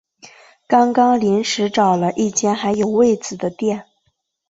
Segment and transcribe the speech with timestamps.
[0.67, 3.85] 刚刚临时找了一间还有位子的店